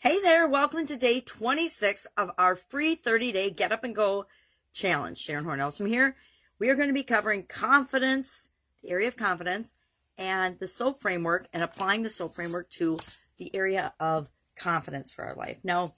Hey 0.00 0.20
there, 0.20 0.46
welcome 0.46 0.86
to 0.86 0.96
day 0.96 1.20
26 1.22 2.06
of 2.18 2.30
our 2.36 2.54
free 2.54 2.96
30 2.96 3.32
day 3.32 3.48
Get 3.48 3.72
Up 3.72 3.82
and 3.82 3.94
Go 3.94 4.26
challenge. 4.74 5.16
Sharon 5.16 5.46
Hornells 5.46 5.78
from 5.78 5.86
here. 5.86 6.16
We 6.58 6.68
are 6.68 6.74
going 6.74 6.88
to 6.88 6.94
be 6.94 7.02
covering 7.02 7.44
confidence, 7.44 8.50
the 8.82 8.90
area 8.90 9.08
of 9.08 9.16
confidence, 9.16 9.72
and 10.18 10.58
the 10.58 10.68
SOAP 10.68 11.00
framework, 11.00 11.48
and 11.54 11.62
applying 11.62 12.02
the 12.02 12.10
SOAP 12.10 12.34
framework 12.34 12.68
to 12.72 12.98
the 13.38 13.50
area 13.56 13.94
of 13.98 14.28
confidence 14.54 15.12
for 15.12 15.24
our 15.24 15.34
life. 15.34 15.56
Now, 15.64 15.94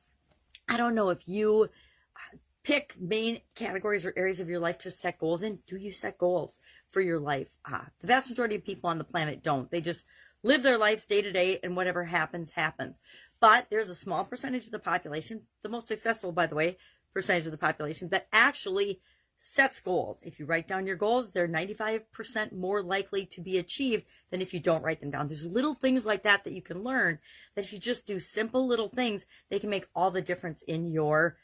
I 0.69 0.77
don't 0.77 0.95
know 0.95 1.11
if 1.11 1.27
you 1.27 1.65
uh, 1.65 2.37
pick 2.63 2.95
main 3.01 3.41
categories 3.57 4.07
or 4.07 4.15
areas 4.17 4.41
of 4.41 4.49
your 4.49 4.61
life 4.61 4.79
to 4.79 4.93
set 4.93 5.19
goals 5.19 5.43
in. 5.43 5.59
Do 5.67 5.77
you 5.77 5.91
set 5.91 6.19
goals 6.19 6.61
for 6.91 7.01
your 7.01 7.19
life? 7.19 7.49
Uh, 7.65 7.81
the 8.01 8.07
vast 8.07 8.31
majority 8.31 8.55
of 8.55 8.65
people 8.65 8.91
on 8.91 8.99
the 8.99 9.05
planet 9.05 9.43
don't. 9.43 9.69
They 9.73 9.81
just 9.81 10.07
live 10.43 10.63
their 10.63 10.79
lives 10.79 11.07
day 11.07 11.23
to 11.23 11.33
day, 11.33 11.59
and 11.63 11.77
whatever 11.77 12.05
happens, 12.05 12.51
happens. 12.51 12.99
But 13.41 13.69
there's 13.71 13.91
a 13.91 13.95
small 13.95 14.25
percentage 14.25 14.67
of 14.67 14.73
the 14.73 14.79
population, 14.79 15.43
the 15.63 15.69
most 15.69 15.89
successful, 15.89 16.33
by 16.33 16.47
the 16.47 16.55
way, 16.55 16.77
percentage 17.15 17.47
of 17.47 17.53
the 17.53 17.59
population 17.59 18.09
that 18.11 18.29
actually 18.33 19.01
sets 19.41 19.81
goals. 19.81 20.23
If 20.25 20.39
you 20.39 20.47
write 20.47 20.67
down 20.67 20.87
your 20.87 20.97
goals, 20.97 21.31
they're 21.31 21.49
95% 21.49 22.53
more 22.53 22.83
likely 22.83 23.27
to 23.27 23.41
be 23.41 23.59
achieved 23.59 24.05
than 24.31 24.43
if 24.43 24.53
you 24.53 24.61
don't 24.61 24.83
write 24.83 25.01
them 25.01 25.11
down. 25.11 25.29
There's 25.29 25.47
little 25.47 25.75
things 25.75 26.05
like 26.05 26.25
that 26.25 26.45
that 26.45 26.53
you 26.53 26.63
can 26.63 26.83
learn 26.83 27.19
that 27.55 27.65
if 27.65 27.73
you 27.73 27.79
just 27.79 28.07
do 28.07 28.19
simple 28.19 28.67
little 28.67 28.89
things, 28.89 29.27
they 29.49 29.59
can 29.59 29.71
make 29.71 29.87
all 29.95 30.11
the 30.11 30.23
difference 30.23 30.63
in 30.63 30.89
your 30.89 31.37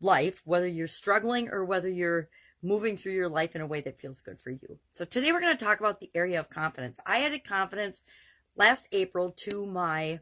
life, 0.00 0.42
whether 0.44 0.66
you're 0.66 0.88
struggling 0.88 1.50
or 1.50 1.64
whether 1.64 1.88
you're 1.88 2.28
moving 2.62 2.96
through 2.96 3.12
your 3.12 3.28
life 3.28 3.54
in 3.54 3.62
a 3.62 3.66
way 3.66 3.80
that 3.80 4.00
feels 4.00 4.20
good 4.20 4.40
for 4.40 4.50
you. 4.50 4.78
So 4.92 5.04
today 5.04 5.32
we're 5.32 5.40
going 5.40 5.56
to 5.56 5.64
talk 5.64 5.80
about 5.80 6.00
the 6.00 6.10
area 6.14 6.38
of 6.38 6.50
confidence. 6.50 7.00
I 7.06 7.24
added 7.24 7.44
confidence 7.44 8.02
last 8.56 8.86
April 8.92 9.32
to 9.38 9.66
my 9.66 10.20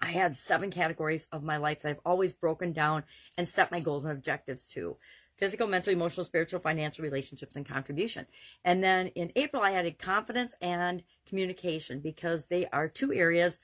I 0.00 0.12
had 0.12 0.36
seven 0.36 0.70
categories 0.70 1.28
of 1.32 1.42
my 1.42 1.56
life 1.56 1.82
that 1.82 1.90
I've 1.90 2.00
always 2.04 2.32
broken 2.32 2.72
down 2.72 3.02
and 3.36 3.48
set 3.48 3.72
my 3.72 3.80
goals 3.80 4.04
and 4.04 4.12
objectives 4.12 4.68
to 4.68 4.96
physical, 5.36 5.66
mental, 5.66 5.92
emotional, 5.92 6.24
spiritual, 6.24 6.60
financial, 6.60 7.02
relationships, 7.02 7.56
and 7.56 7.66
contribution. 7.66 8.26
And 8.64 8.82
then 8.82 9.08
in 9.08 9.32
April, 9.34 9.62
I 9.62 9.72
added 9.72 9.98
confidence 9.98 10.54
and 10.60 11.02
communication 11.26 12.00
because 12.00 12.46
they 12.46 12.66
are 12.66 12.88
two 12.88 13.12
areas 13.12 13.58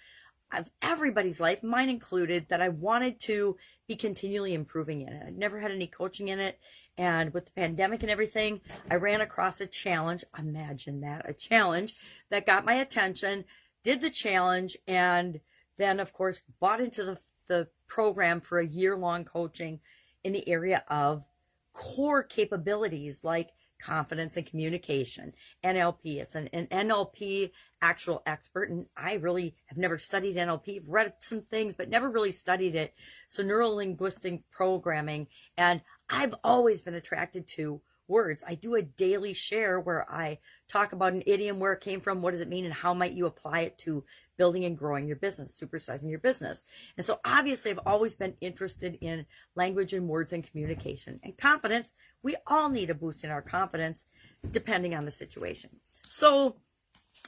of 0.53 0.71
everybody's 0.83 1.41
life, 1.41 1.63
mine 1.63 1.89
included, 1.89 2.49
that 2.49 2.63
I 2.63 2.69
wanted 2.69 3.19
to 3.23 3.57
be 3.89 3.97
continually 3.97 4.55
improving 4.55 5.03
in 5.03 5.09
it. 5.09 5.23
I'd 5.27 5.39
never 5.39 5.59
had 5.59 5.73
any 5.73 5.87
coaching 5.87 6.29
in 6.29 6.39
it. 6.39 6.59
And 6.97 7.35
with 7.35 7.47
the 7.47 7.53
pandemic 7.53 8.03
and 8.03 8.11
everything, 8.11 8.61
I 8.91 8.97
ran 8.97 9.21
across 9.21 9.61
a 9.61 9.67
challenge. 9.67 10.25
Imagine 10.39 11.01
that 11.01 11.29
a 11.29 11.33
challenge 11.33 11.95
that 12.31 12.47
got 12.47 12.65
my 12.65 12.75
attention, 12.75 13.45
did 13.83 14.01
the 14.01 14.11
challenge, 14.11 14.77
and 14.87 15.41
then, 15.77 15.99
of 15.99 16.13
course, 16.13 16.43
bought 16.61 16.81
into 16.81 17.05
the, 17.05 17.19
the 17.49 17.69
program 17.89 18.41
for 18.41 18.61
a 18.61 18.67
year 18.67 18.97
long 18.97 19.25
coaching 19.25 19.81
in 20.23 20.33
the 20.33 20.49
area 20.49 20.85
of 20.89 21.25
core 21.73 22.23
capabilities 22.23 23.25
like 23.25 23.51
confidence 23.85 24.37
and 24.37 24.47
communication. 24.47 25.33
NLP. 25.63 26.17
It's 26.17 26.35
an, 26.35 26.49
an 26.53 26.67
NLP 26.69 27.51
actual 27.83 28.23
expert. 28.25 28.71
And 28.71 28.87
I 28.97 29.15
really 29.15 29.55
have 29.67 29.77
never 29.77 29.99
studied 29.99 30.37
NLP, 30.37 30.83
read 30.87 31.13
some 31.21 31.43
things, 31.43 31.75
but 31.75 31.91
never 31.91 32.09
really 32.09 32.31
studied 32.31 32.75
it. 32.75 32.95
So 33.29 33.43
neuro 33.43 33.69
linguistic 33.69 34.43
programming. 34.51 35.27
And 35.59 35.83
I've 36.09 36.35
always 36.45 36.83
been 36.83 36.95
attracted 36.95 37.47
to 37.49 37.81
words. 38.07 38.45
I 38.47 38.55
do 38.55 38.75
a 38.75 38.83
daily 38.83 39.33
share 39.33 39.81
where 39.81 40.11
I 40.11 40.39
talk 40.69 40.93
about 40.93 41.15
an 41.15 41.23
idiom, 41.27 41.59
where 41.59 41.73
it 41.73 41.81
came 41.81 42.01
from, 42.01 42.21
what 42.21 42.33
does 42.33 42.41
it 42.41 42.49
mean, 42.49 42.65
and 42.65 42.75
how 42.75 42.93
might 42.93 43.13
you 43.13 43.27
apply 43.27 43.61
it 43.61 43.79
to 43.79 44.05
building 44.37 44.65
and 44.65 44.77
growing 44.77 45.07
your 45.07 45.17
business, 45.17 45.59
supersizing 45.59 46.11
your 46.11 46.19
business. 46.19 46.65
And 46.97 47.07
so 47.07 47.21
obviously 47.25 47.71
I've 47.71 47.81
always 47.87 48.15
been 48.15 48.35
interested 48.41 48.99
in 49.01 49.27
language 49.55 49.93
and 49.93 50.09
words 50.09 50.33
and 50.33 50.49
communication 50.49 51.21
and 51.23 51.37
confidence. 51.37 51.93
We 52.23 52.37
all 52.47 52.69
need 52.69 52.91
a 52.91 52.95
boost 52.95 53.25
in 53.25 53.31
our 53.31 53.43
confidence 53.43 54.05
depending 54.51 54.95
on 54.95 55.05
the 55.05 55.11
situation. 55.11 55.71
So 56.09 56.57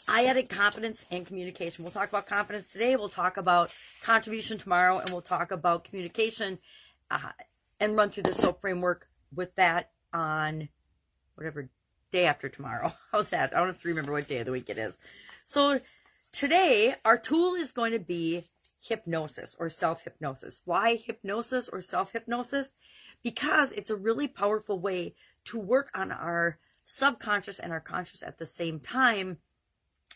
I 0.08 0.26
added 0.26 0.48
confidence 0.48 1.04
and 1.10 1.26
communication. 1.26 1.84
We'll 1.84 1.92
talk 1.92 2.08
about 2.08 2.26
confidence 2.26 2.70
today. 2.70 2.96
We'll 2.96 3.08
talk 3.08 3.36
about 3.36 3.72
contribution 4.02 4.56
tomorrow, 4.58 4.98
and 4.98 5.10
we'll 5.10 5.20
talk 5.20 5.50
about 5.50 5.84
communication 5.84 6.58
uh, 7.10 7.30
and 7.80 7.96
run 7.96 8.10
through 8.10 8.24
the 8.24 8.32
SOAP 8.32 8.60
framework 8.60 9.08
with 9.34 9.54
that 9.56 9.90
on 10.12 10.68
whatever 11.34 11.68
day 12.10 12.26
after 12.26 12.48
tomorrow. 12.48 12.92
How's 13.12 13.30
that? 13.30 13.54
I 13.54 13.58
don't 13.58 13.68
have 13.68 13.82
to 13.82 13.88
remember 13.88 14.12
what 14.12 14.28
day 14.28 14.38
of 14.38 14.46
the 14.46 14.52
week 14.52 14.70
it 14.70 14.78
is. 14.78 14.98
So 15.44 15.80
today, 16.32 16.94
our 17.04 17.18
tool 17.18 17.54
is 17.54 17.72
going 17.72 17.92
to 17.92 17.98
be 17.98 18.44
hypnosis 18.80 19.56
or 19.58 19.68
self 19.68 20.04
hypnosis. 20.04 20.60
Why 20.64 20.96
hypnosis 20.96 21.68
or 21.68 21.80
self 21.80 22.12
hypnosis? 22.12 22.74
Because 23.22 23.72
it's 23.72 23.90
a 23.90 23.96
really 23.96 24.28
powerful 24.28 24.78
way 24.78 25.14
to 25.46 25.58
work 25.58 25.90
on 25.94 26.12
our 26.12 26.58
subconscious 26.84 27.58
and 27.58 27.72
our 27.72 27.80
conscious 27.80 28.22
at 28.22 28.38
the 28.38 28.46
same 28.46 28.80
time, 28.80 29.38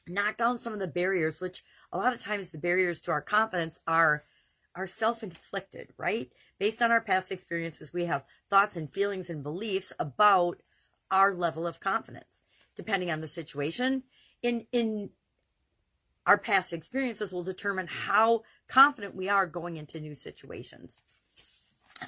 knock 0.09 0.37
down 0.37 0.59
some 0.59 0.72
of 0.72 0.78
the 0.78 0.87
barriers, 0.87 1.41
which 1.41 1.65
a 1.92 1.98
lot 1.98 2.15
of 2.15 2.21
times 2.21 2.50
the 2.50 2.59
barriers 2.59 3.00
to 3.03 3.10
our 3.10 3.21
confidence 3.21 3.81
are 3.87 4.25
are 4.77 4.87
self-inflicted, 4.87 5.92
right? 5.97 6.31
Based 6.60 6.82
on 6.82 6.91
our 6.93 7.00
past 7.00 7.32
experiences, 7.32 7.91
we 7.91 8.04
have 8.04 8.22
thoughts 8.50 8.76
and 8.76 8.93
feelings 8.93 9.31
and 9.31 9.43
beliefs 9.43 9.94
about 9.98 10.60
our 11.10 11.34
level 11.34 11.66
of 11.66 11.81
confidence. 11.81 12.43
Depending 12.76 13.10
on 13.10 13.22
the 13.22 13.26
situation, 13.26 14.03
in 14.43 14.66
in 14.71 15.09
our 16.26 16.37
past 16.37 16.75
experiences 16.75 17.32
will 17.32 17.43
determine 17.43 17.87
how 17.87 18.43
confident 18.69 19.16
we 19.16 19.31
are 19.31 19.47
going 19.47 19.78
into 19.78 19.98
new 19.98 20.15
situations. 20.15 21.03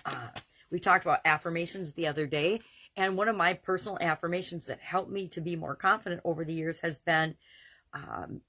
Uh, 0.05 0.29
we 0.71 0.79
talked 0.79 1.07
about 1.07 1.21
affirmations 1.25 1.95
the 1.95 2.07
other 2.07 2.27
day, 2.27 2.61
and 2.95 3.17
one 3.17 3.29
of 3.29 3.37
my 3.37 3.55
personal 3.55 3.97
affirmations 4.03 4.67
that 4.67 4.81
helped 4.81 5.11
me 5.11 5.29
to 5.29 5.41
be 5.41 5.57
more 5.57 5.75
confident 5.75 6.21
over 6.27 6.45
the 6.45 6.53
years 6.53 6.79
has 6.81 7.01
been 7.01 7.35
um, 7.95 8.43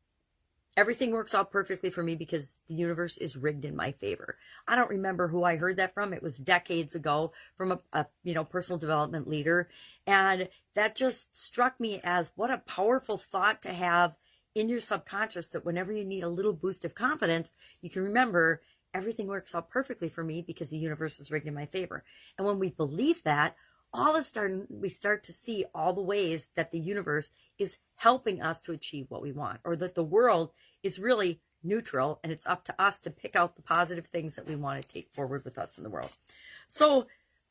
everything 0.75 1.11
works 1.11 1.35
out 1.35 1.51
perfectly 1.51 1.89
for 1.89 2.03
me 2.03 2.16
because 2.16 2.59
the 2.67 2.75
universe 2.75 3.17
is 3.17 3.38
rigged 3.38 3.66
in 3.66 3.75
my 3.75 3.91
favor. 3.91 4.38
I 4.67 4.75
don't 4.75 4.89
remember 4.89 5.28
who 5.28 5.44
I 5.44 5.57
heard 5.57 5.78
that 5.78 5.94
from. 5.94 6.13
It 6.13 6.23
was 6.23 6.38
decades 6.38 6.95
ago 6.95 7.31
from 7.57 7.73
a, 7.73 7.79
a, 7.94 8.06
you 8.23 8.34
know 8.34 8.44
personal 8.44 8.79
development 8.79 9.28
leader, 9.28 9.69
and 10.07 10.50
that 10.75 10.95
just 10.95 11.35
struck 11.35 11.79
me 11.79 12.01
as 12.03 12.31
what 12.35 12.51
a 12.51 12.63
powerful 12.66 13.17
thought 13.17 13.61
to 13.63 13.73
have 13.73 14.16
in 14.56 14.69
your 14.69 14.79
subconscious. 14.79 15.47
That 15.47 15.66
whenever 15.66 15.91
you 15.91 16.06
need 16.06 16.23
a 16.23 16.29
little 16.29 16.53
boost 16.53 16.85
of 16.85 16.95
confidence, 16.95 17.53
you 17.81 17.90
can 17.90 18.03
remember 18.03 18.61
everything 18.94 19.28
works 19.28 19.55
out 19.55 19.69
perfectly 19.69 20.09
for 20.09 20.23
me 20.23 20.44
because 20.45 20.69
the 20.69 20.78
universe 20.78 21.19
is 21.19 21.31
rigged 21.31 21.47
in 21.47 21.53
my 21.53 21.66
favor. 21.66 22.03
And 22.38 22.45
when 22.45 22.59
we 22.59 22.69
believe 22.69 23.23
that, 23.23 23.55
all 23.94 24.16
of 24.16 24.22
a 24.22 24.24
sudden 24.24 24.68
we 24.70 24.90
start 24.90 25.24
to 25.24 25.34
see 25.34 25.66
all 25.74 25.94
the 25.94 26.02
ways 26.02 26.50
that 26.56 26.72
the 26.72 26.80
universe 26.80 27.31
is 27.58 27.78
helping 27.96 28.42
us 28.42 28.59
to 28.62 28.72
achieve 28.72 29.06
what 29.09 29.22
we 29.22 29.31
want, 29.31 29.59
or 29.64 29.76
that 29.76 29.96
the 29.96 30.04
world 30.04 30.52
is 30.81 31.00
really 31.00 31.40
neutral 31.64 32.20
and 32.24 32.32
it's 32.32 32.46
up 32.46 32.66
to 32.66 32.82
us 32.82 33.00
to 33.00 33.09
pick 33.09 33.36
out 33.36 33.56
the 33.56 33.62
positive 33.62 34.08
things 34.08 34.36
that 34.36 34.48
we 34.48 34.56
want 34.56 34.82
to 34.82 34.88
take 34.88 35.09
forward 35.14 35.46
with 35.46 35.58
us 35.58 35.78
in 35.78 35.84
the 35.84 35.90
world. 35.90 36.12
So, 36.68 37.08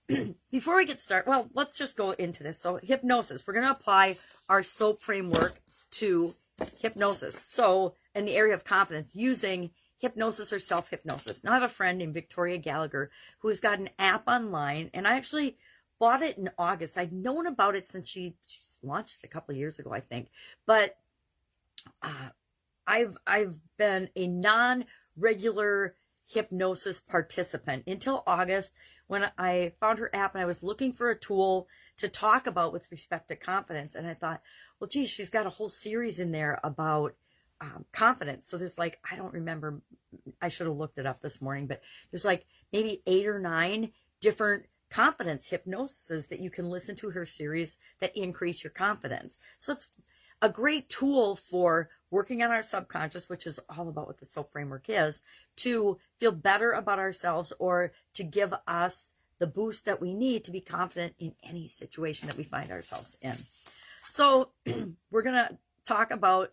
before 0.51 0.77
we 0.77 0.85
get 0.85 1.01
started, 1.01 1.29
well, 1.29 1.49
let's 1.55 1.77
just 1.77 1.97
go 1.97 2.11
into 2.13 2.43
this. 2.43 2.59
So, 2.59 2.81
hypnosis, 2.83 3.47
we're 3.47 3.55
going 3.55 3.67
to 3.67 3.71
apply 3.71 4.17
our 4.49 4.63
SOAP 4.63 5.01
framework 5.01 5.61
to 5.93 6.35
hypnosis. 6.79 7.39
So, 7.39 7.95
in 8.15 8.25
the 8.25 8.37
area 8.37 8.55
of 8.55 8.65
confidence, 8.65 9.15
using 9.15 9.71
hypnosis 10.03 10.53
or 10.53 10.59
self 10.59 10.91
hypnosis. 10.91 11.43
Now, 11.43 11.53
I 11.53 11.55
have 11.55 11.63
a 11.63 11.69
friend 11.69 11.99
named 11.99 12.13
Victoria 12.13 12.59
Gallagher 12.59 13.11
who 13.39 13.49
has 13.49 13.61
got 13.61 13.79
an 13.79 13.89
app 13.99 14.27
online, 14.27 14.91
and 14.93 15.07
I 15.07 15.17
actually 15.17 15.57
bought 16.03 16.21
it 16.21 16.37
in 16.37 16.51
August. 16.59 16.99
I'd 16.99 17.13
known 17.13 17.47
about 17.47 17.77
it 17.77 17.89
since 17.89 18.09
she, 18.09 18.35
she 18.45 18.59
launched 18.83 19.23
a 19.23 19.29
couple 19.29 19.55
years 19.55 19.79
ago, 19.79 19.93
I 19.93 20.01
think. 20.01 20.31
But 20.67 20.97
uh, 22.03 22.31
I've 22.89 23.17
I've 23.25 23.55
been 23.77 24.11
a 24.17 24.27
non-regular 24.27 25.95
hypnosis 26.27 27.01
participant 27.01 27.85
until 27.87 28.25
August 28.27 28.73
when 29.07 29.31
I 29.39 29.75
found 29.79 30.01
her 30.01 30.11
app 30.13 30.35
and 30.35 30.43
I 30.43 30.45
was 30.45 30.65
looking 30.65 30.93
for 30.93 31.09
a 31.09 31.17
tool 31.17 31.69
to 31.99 32.09
talk 32.09 32.49
about 32.49 32.73
with 32.73 32.91
respect 32.91 33.29
to 33.29 33.37
confidence. 33.37 33.95
And 33.95 34.09
I 34.09 34.15
thought, 34.15 34.43
well, 34.81 34.89
geez, 34.89 35.09
she's 35.09 35.31
got 35.31 35.47
a 35.47 35.51
whole 35.51 35.69
series 35.69 36.19
in 36.19 36.33
there 36.33 36.59
about 36.65 37.15
um, 37.61 37.85
confidence. 37.93 38.49
So 38.49 38.59
there's 38.59 38.77
like, 38.77 38.99
I 39.09 39.15
don't 39.15 39.35
remember, 39.35 39.81
I 40.41 40.49
should 40.49 40.67
have 40.67 40.77
looked 40.77 40.99
it 40.99 41.07
up 41.07 41.23
this 41.23 41.41
morning, 41.41 41.69
but 41.69 41.81
there's 42.11 42.25
like 42.25 42.45
maybe 42.73 43.03
eight 43.07 43.29
or 43.29 43.39
nine 43.39 43.93
different 44.21 44.65
confidence 44.93 45.49
hypnosis 45.49 46.11
is 46.11 46.29
that 46.29 46.41
you 46.41 46.51
can 46.51 46.69
listen 46.69 46.95
to 46.97 47.11
her 47.11 47.25
series 47.25 47.79
that 48.01 48.17
increase 48.17 48.63
your 48.63 48.71
confidence. 48.71 49.39
So 49.59 49.73
it's 49.73 49.89
a 50.43 50.49
great 50.49 50.89
tool 50.89 51.37
for 51.37 51.89
working 52.11 52.43
on 52.43 52.51
our 52.51 52.63
subconscious, 52.63 53.29
which 53.29 53.47
is 53.47 53.59
all 53.71 53.89
about 53.89 54.07
what 54.07 54.19
the 54.19 54.27
self 54.27 54.51
framework 54.53 54.85
is, 54.89 55.23
to 55.57 55.99
feel 56.19 56.33
better 56.33 56.73
about 56.73 56.99
ourselves 56.99 57.53
or 57.59 57.93
to 58.15 58.23
give 58.23 58.53
us 58.67 59.09
the 59.39 59.47
boost 59.47 59.87
that 59.87 60.01
we 60.01 60.15
need 60.15 60.45
to 60.45 60.51
be 60.51 60.61
confident 60.61 61.15
in 61.19 61.35
any 61.43 61.67
situation 61.67 62.29
that 62.29 62.37
we 62.37 62.45
find 62.45 62.71
ourselves 62.71 63.17
in. 63.23 63.37
So, 64.09 64.51
we're 65.11 65.23
going 65.23 65.37
to 65.37 65.59
talk 65.87 66.11
about 66.11 66.51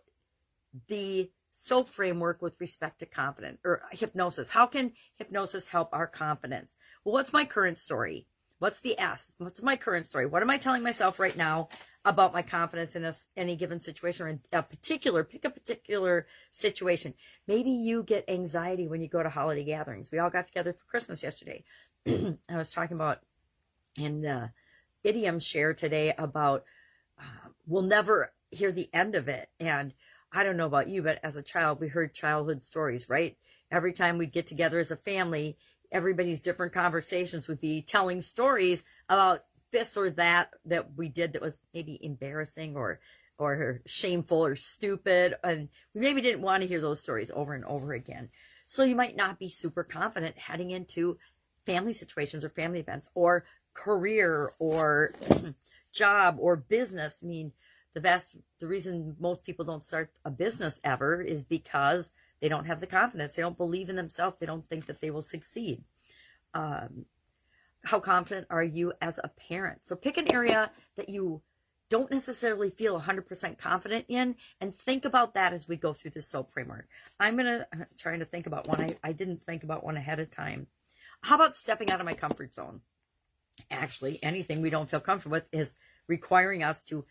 the 0.88 1.30
SOAP 1.52 1.90
framework 1.90 2.40
with 2.40 2.58
respect 2.60 3.00
to 3.00 3.06
confidence 3.06 3.58
or 3.64 3.82
hypnosis. 3.92 4.50
How 4.50 4.66
can 4.66 4.92
hypnosis 5.16 5.68
help 5.68 5.90
our 5.92 6.06
confidence? 6.06 6.74
Well, 7.04 7.12
what's 7.12 7.32
my 7.32 7.44
current 7.44 7.78
story? 7.78 8.26
What's 8.60 8.80
the 8.80 8.98
S? 9.00 9.34
What's 9.38 9.62
my 9.62 9.74
current 9.74 10.06
story? 10.06 10.26
What 10.26 10.42
am 10.42 10.50
I 10.50 10.58
telling 10.58 10.82
myself 10.82 11.18
right 11.18 11.36
now 11.36 11.68
about 12.04 12.32
my 12.32 12.42
confidence 12.42 12.94
in 12.94 13.02
this, 13.02 13.28
any 13.36 13.56
given 13.56 13.80
situation 13.80 14.26
or 14.26 14.28
in 14.28 14.40
a 14.52 14.62
particular, 14.62 15.24
pick 15.24 15.44
a 15.44 15.50
particular 15.50 16.26
situation. 16.50 17.14
Maybe 17.46 17.70
you 17.70 18.02
get 18.02 18.28
anxiety 18.28 18.86
when 18.86 19.00
you 19.00 19.08
go 19.08 19.22
to 19.22 19.28
holiday 19.28 19.64
gatherings. 19.64 20.10
We 20.10 20.18
all 20.18 20.30
got 20.30 20.46
together 20.46 20.72
for 20.72 20.84
Christmas 20.84 21.22
yesterday. 21.22 21.64
I 22.06 22.56
was 22.56 22.70
talking 22.70 22.96
about 22.96 23.20
in 23.98 24.20
the 24.20 24.50
idiom 25.04 25.40
share 25.40 25.74
today 25.74 26.14
about 26.16 26.64
uh, 27.18 27.48
we'll 27.66 27.82
never 27.82 28.32
hear 28.50 28.72
the 28.72 28.88
end 28.92 29.14
of 29.14 29.28
it. 29.28 29.48
And 29.58 29.92
I 30.32 30.44
don't 30.44 30.56
know 30.56 30.66
about 30.66 30.88
you, 30.88 31.02
but 31.02 31.18
as 31.22 31.36
a 31.36 31.42
child, 31.42 31.80
we 31.80 31.88
heard 31.88 32.14
childhood 32.14 32.62
stories, 32.62 33.08
right? 33.08 33.36
Every 33.70 33.92
time 33.92 34.16
we'd 34.16 34.32
get 34.32 34.46
together 34.46 34.78
as 34.78 34.90
a 34.90 34.96
family, 34.96 35.56
everybody's 35.92 36.40
different 36.40 36.72
conversations 36.72 37.48
would 37.48 37.60
be 37.60 37.82
telling 37.82 38.20
stories 38.20 38.84
about 39.08 39.44
this 39.72 39.96
or 39.96 40.10
that 40.10 40.50
that 40.64 40.96
we 40.96 41.08
did 41.08 41.32
that 41.32 41.42
was 41.42 41.58
maybe 41.74 41.98
embarrassing 42.04 42.76
or 42.76 43.00
or 43.38 43.80
shameful 43.86 44.44
or 44.44 44.54
stupid. 44.54 45.34
And 45.42 45.68
we 45.94 46.02
maybe 46.02 46.20
didn't 46.20 46.42
want 46.42 46.62
to 46.62 46.68
hear 46.68 46.80
those 46.80 47.00
stories 47.00 47.30
over 47.34 47.54
and 47.54 47.64
over 47.64 47.92
again. 47.92 48.28
So 48.66 48.84
you 48.84 48.94
might 48.94 49.16
not 49.16 49.38
be 49.38 49.48
super 49.48 49.82
confident 49.82 50.36
heading 50.38 50.70
into 50.70 51.16
family 51.64 51.94
situations 51.94 52.44
or 52.44 52.50
family 52.50 52.80
events 52.80 53.08
or 53.14 53.44
career 53.72 54.52
or 54.58 55.14
job 55.92 56.36
or 56.38 56.56
business. 56.56 57.20
I 57.22 57.26
mean 57.26 57.52
the 57.94 58.00
best 58.00 58.36
the 58.60 58.66
reason 58.66 59.16
most 59.18 59.42
people 59.42 59.64
don't 59.64 59.84
start 59.84 60.10
a 60.24 60.30
business 60.30 60.80
ever 60.84 61.20
is 61.20 61.42
because 61.42 62.12
they 62.40 62.48
don't 62.48 62.66
have 62.66 62.80
the 62.80 62.86
confidence. 62.86 63.34
They 63.34 63.42
don't 63.42 63.56
believe 63.56 63.88
in 63.88 63.96
themselves. 63.96 64.38
They 64.38 64.46
don't 64.46 64.68
think 64.68 64.86
that 64.86 65.00
they 65.00 65.10
will 65.10 65.22
succeed. 65.22 65.84
Um, 66.54 67.06
how 67.84 68.00
confident 68.00 68.46
are 68.50 68.62
you 68.62 68.92
as 69.00 69.18
a 69.22 69.28
parent? 69.28 69.80
So 69.86 69.96
pick 69.96 70.16
an 70.16 70.32
area 70.32 70.70
that 70.96 71.08
you 71.08 71.42
don't 71.88 72.10
necessarily 72.10 72.70
feel 72.70 73.00
100% 73.00 73.58
confident 73.58 74.04
in 74.08 74.36
and 74.60 74.74
think 74.74 75.04
about 75.04 75.34
that 75.34 75.52
as 75.52 75.66
we 75.66 75.76
go 75.76 75.92
through 75.92 76.12
this 76.12 76.28
soap 76.28 76.52
framework. 76.52 76.88
I'm 77.18 77.36
gonna 77.36 77.66
I'm 77.72 77.86
trying 77.98 78.20
to 78.20 78.24
think 78.24 78.46
about 78.46 78.68
one. 78.68 78.80
I, 78.80 78.96
I 79.02 79.12
didn't 79.12 79.42
think 79.42 79.64
about 79.64 79.84
one 79.84 79.96
ahead 79.96 80.20
of 80.20 80.30
time. 80.30 80.68
How 81.22 81.34
about 81.34 81.56
stepping 81.56 81.90
out 81.90 82.00
of 82.00 82.06
my 82.06 82.14
comfort 82.14 82.54
zone? 82.54 82.80
Actually 83.70 84.22
anything 84.22 84.62
we 84.62 84.70
don't 84.70 84.88
feel 84.88 85.00
comfortable 85.00 85.34
with 85.34 85.48
is 85.52 85.74
requiring 86.06 86.62
us 86.62 86.82
to 86.84 87.04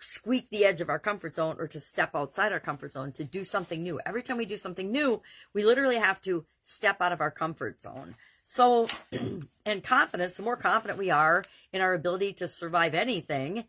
squeak 0.00 0.48
the 0.50 0.64
edge 0.64 0.80
of 0.80 0.88
our 0.88 0.98
comfort 0.98 1.36
zone 1.36 1.56
or 1.58 1.68
to 1.68 1.80
step 1.80 2.14
outside 2.14 2.52
our 2.52 2.60
comfort 2.60 2.92
zone 2.92 3.12
to 3.12 3.24
do 3.24 3.44
something 3.44 3.82
new. 3.82 4.00
Every 4.04 4.22
time 4.22 4.36
we 4.36 4.46
do 4.46 4.56
something 4.56 4.90
new, 4.90 5.22
we 5.52 5.64
literally 5.64 5.96
have 5.96 6.20
to 6.22 6.44
step 6.62 7.00
out 7.00 7.12
of 7.12 7.20
our 7.20 7.30
comfort 7.30 7.80
zone. 7.80 8.14
So, 8.42 8.88
and 9.66 9.82
confidence, 9.82 10.34
the 10.34 10.42
more 10.42 10.56
confident 10.56 10.98
we 10.98 11.10
are 11.10 11.44
in 11.72 11.80
our 11.80 11.94
ability 11.94 12.32
to 12.34 12.48
survive 12.48 12.94
anything, 12.94 13.64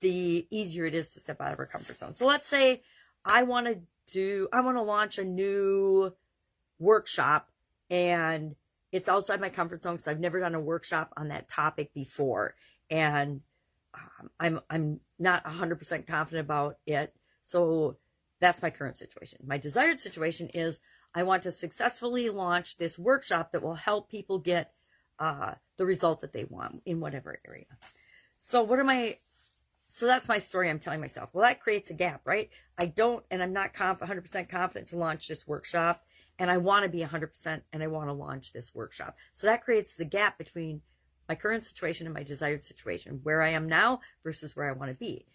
the 0.00 0.46
easier 0.50 0.86
it 0.86 0.94
is 0.94 1.12
to 1.14 1.20
step 1.20 1.40
out 1.40 1.52
of 1.52 1.58
our 1.58 1.66
comfort 1.66 1.98
zone. 1.98 2.14
So 2.14 2.26
let's 2.26 2.48
say 2.48 2.82
I 3.24 3.42
want 3.42 3.66
to 3.66 3.80
do, 4.12 4.48
I 4.52 4.60
want 4.60 4.76
to 4.76 4.82
launch 4.82 5.18
a 5.18 5.24
new 5.24 6.14
workshop 6.78 7.50
and 7.90 8.54
it's 8.92 9.08
outside 9.08 9.40
my 9.40 9.48
comfort 9.48 9.82
zone 9.82 9.96
because 9.96 10.08
I've 10.08 10.20
never 10.20 10.40
done 10.40 10.54
a 10.54 10.60
workshop 10.60 11.12
on 11.16 11.28
that 11.28 11.48
topic 11.48 11.92
before. 11.92 12.54
And 12.90 13.42
um, 13.94 14.30
I'm 14.40 14.60
I'm 14.70 15.00
not 15.18 15.44
100% 15.44 16.06
confident 16.06 16.44
about 16.44 16.78
it. 16.86 17.14
So 17.42 17.96
that's 18.40 18.62
my 18.62 18.70
current 18.70 18.98
situation. 18.98 19.40
My 19.46 19.58
desired 19.58 20.00
situation 20.00 20.48
is 20.54 20.78
I 21.14 21.22
want 21.22 21.42
to 21.44 21.52
successfully 21.52 22.28
launch 22.30 22.76
this 22.76 22.98
workshop 22.98 23.52
that 23.52 23.62
will 23.62 23.74
help 23.74 24.10
people 24.10 24.38
get 24.38 24.72
uh, 25.18 25.54
the 25.76 25.86
result 25.86 26.20
that 26.20 26.32
they 26.32 26.44
want 26.44 26.82
in 26.84 27.00
whatever 27.00 27.40
area. 27.46 27.66
So 28.38 28.62
what 28.62 28.78
am 28.78 28.88
I? 28.88 29.18
So 29.90 30.06
that's 30.06 30.28
my 30.28 30.38
story. 30.38 30.68
I'm 30.68 30.78
telling 30.78 31.00
myself. 31.00 31.30
Well, 31.32 31.44
that 31.46 31.60
creates 31.60 31.90
a 31.90 31.94
gap, 31.94 32.20
right? 32.24 32.50
I 32.76 32.86
don't, 32.86 33.24
and 33.30 33.42
I'm 33.42 33.52
not 33.52 33.72
conf- 33.72 34.00
100% 34.00 34.48
confident 34.48 34.88
to 34.88 34.96
launch 34.96 35.26
this 35.26 35.46
workshop, 35.46 36.04
and 36.38 36.50
I 36.50 36.58
want 36.58 36.84
to 36.84 36.90
be 36.90 37.02
100%, 37.02 37.62
and 37.72 37.82
I 37.82 37.86
want 37.86 38.08
to 38.08 38.12
launch 38.12 38.52
this 38.52 38.74
workshop. 38.74 39.16
So 39.32 39.46
that 39.46 39.64
creates 39.64 39.96
the 39.96 40.04
gap 40.04 40.38
between 40.38 40.82
my 41.28 41.34
current 41.34 41.64
situation 41.64 42.06
and 42.06 42.14
my 42.14 42.22
desired 42.22 42.64
situation, 42.64 43.20
where 43.22 43.42
I 43.42 43.50
am 43.50 43.68
now 43.68 44.00
versus 44.24 44.56
where 44.56 44.68
I 44.68 44.72
want 44.72 44.92
to 44.92 44.98
be. 44.98 45.26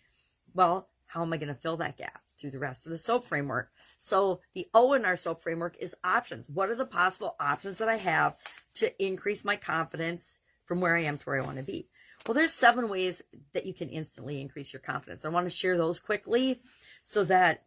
Well, 0.53 0.89
how 1.05 1.21
am 1.21 1.31
I 1.33 1.37
going 1.37 1.53
to 1.53 1.55
fill 1.55 1.77
that 1.77 1.97
gap 1.97 2.21
through 2.39 2.51
the 2.51 2.59
rest 2.59 2.85
of 2.85 2.91
the 2.91 2.97
SOAP 2.97 3.25
framework? 3.25 3.69
So 3.99 4.41
the 4.55 4.67
O 4.73 4.93
in 4.93 5.05
our 5.05 5.15
SOAP 5.15 5.41
framework 5.41 5.77
is 5.79 5.95
options. 6.03 6.49
What 6.49 6.69
are 6.69 6.75
the 6.75 6.85
possible 6.85 7.35
options 7.39 7.77
that 7.77 7.89
I 7.89 7.97
have 7.97 8.37
to 8.75 9.03
increase 9.03 9.45
my 9.45 9.55
confidence 9.55 10.39
from 10.65 10.81
where 10.81 10.95
I 10.95 11.03
am 11.03 11.17
to 11.17 11.25
where 11.25 11.41
I 11.41 11.45
want 11.45 11.57
to 11.57 11.63
be? 11.63 11.87
Well, 12.25 12.33
there's 12.33 12.53
seven 12.53 12.89
ways 12.89 13.21
that 13.53 13.65
you 13.65 13.73
can 13.73 13.89
instantly 13.89 14.41
increase 14.41 14.73
your 14.73 14.79
confidence. 14.79 15.25
I 15.25 15.29
want 15.29 15.45
to 15.45 15.55
share 15.55 15.77
those 15.77 15.99
quickly 15.99 16.61
so 17.01 17.23
that 17.25 17.63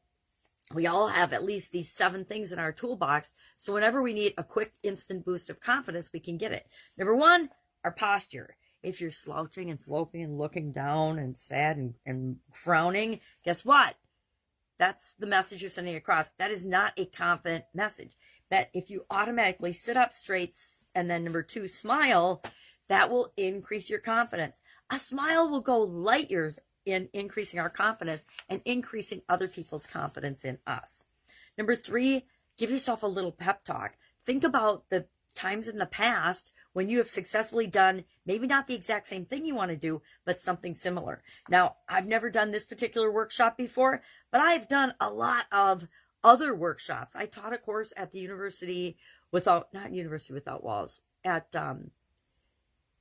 we 0.75 0.87
all 0.87 1.09
have 1.09 1.33
at 1.33 1.45
least 1.45 1.71
these 1.71 1.91
seven 1.91 2.25
things 2.25 2.51
in 2.51 2.59
our 2.59 2.73
toolbox. 2.73 3.33
So 3.57 3.73
whenever 3.73 4.03
we 4.03 4.13
need 4.13 4.35
a 4.37 4.43
quick 4.43 4.73
instant 4.83 5.25
boost 5.25 5.51
of 5.51 5.61
confidence, 5.61 6.11
we 6.13 6.21
can 6.21 6.39
get 6.39 6.53
it. 6.53 6.67
Number 6.97 7.15
one, 7.15 7.51
our 7.87 7.93
posture. 7.93 8.57
If 8.83 9.01
you're 9.01 9.13
slouching 9.13 9.71
and 9.71 9.81
sloping 9.81 10.23
and 10.23 10.37
looking 10.37 10.73
down 10.73 11.21
and 11.21 11.37
sad 11.37 11.77
and, 11.77 11.95
and 12.05 12.37
frowning, 12.53 13.21
guess 13.45 13.65
what? 13.65 13.95
That's 14.79 15.15
the 15.15 15.27
message 15.27 15.63
you're 15.63 15.71
sending 15.71 15.95
across. 15.95 16.33
That 16.33 16.51
is 16.51 16.67
not 16.67 16.93
a 16.97 17.07
confident 17.07 17.65
message. 17.73 18.11
That 18.51 18.71
if 18.75 18.91
you 18.91 19.07
automatically 19.09 19.73
sit 19.73 19.97
up 19.97 20.13
straight 20.13 20.59
and 20.97 21.09
then 21.09 21.23
number 21.23 21.43
two, 21.43 21.69
smile, 21.69 22.43
that 22.89 23.09
will 23.09 23.33
increase 23.37 23.89
your 23.89 24.01
confidence. 24.01 24.61
A 24.93 24.99
smile 24.99 25.49
will 25.49 25.61
go 25.61 25.79
light 25.79 26.31
years 26.31 26.59
in 26.85 27.09
increasing 27.13 27.61
our 27.61 27.71
confidence 27.71 28.25
and 28.49 28.61
increasing 28.65 29.23
other 29.29 29.47
people's 29.47 29.87
confidence 29.87 30.45
in 30.45 30.59
us. 30.67 31.07
Number 31.57 31.77
three, 31.77 32.27
give 32.59 32.71
yourself 32.71 33.05
a 33.05 33.09
little 33.09 33.33
pep 33.33 33.65
talk. 33.65 33.95
Think 34.25 34.43
about 34.43 34.91
the 34.91 35.07
times 35.37 35.69
in 35.69 35.79
the 35.79 35.87
past 35.87 36.51
when 36.77 36.91
you 36.91 36.99
have 36.99 37.09
successfully 37.09 37.67
done 37.67 38.05
maybe 38.27 38.47
not 38.47 38.67
the 38.67 38.75
exact 38.75 39.09
same 39.09 39.25
thing 39.25 39.47
you 39.47 39.55
want 39.55 39.71
to 39.71 39.77
do, 39.79 40.03
but 40.27 40.43
something 40.43 40.75
similar. 40.75 41.23
Now, 41.49 41.77
I've 41.89 42.07
never 42.07 42.29
done 42.29 42.51
this 42.51 42.67
particular 42.67 43.11
workshop 43.11 43.57
before, 43.57 44.03
but 44.31 44.43
I've 44.43 44.69
done 44.69 44.93
a 45.01 45.09
lot 45.09 45.47
of 45.51 45.89
other 46.23 46.55
workshops. 46.55 47.17
I 47.17 47.25
taught 47.25 47.55
a 47.55 47.59
course 47.59 47.95
at 47.97 48.13
the 48.13 48.19
university 48.19 48.99
without, 49.33 49.73
not 49.73 49.95
University 49.95 50.35
Without 50.35 50.63
Walls, 50.63 51.01
at, 51.25 51.57
um, 51.57 51.93